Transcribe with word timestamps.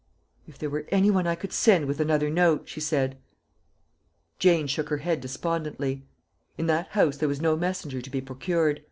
"If 0.47 0.57
there 0.57 0.71
were 0.71 0.87
any 0.89 1.11
one 1.11 1.27
I 1.27 1.35
could 1.35 1.53
send 1.53 1.85
with 1.85 1.99
another 1.99 2.31
note," 2.31 2.67
she 2.67 2.79
said. 2.79 3.19
Jane 4.39 4.65
shook 4.65 4.89
her 4.89 4.97
head 4.97 5.21
despondently. 5.21 6.07
In 6.57 6.65
that 6.65 6.87
house 6.97 7.17
there 7.17 7.29
was 7.29 7.39
no 7.39 7.55
messenger 7.55 8.01
to 8.01 8.09
be 8.09 8.19
procured. 8.19 8.79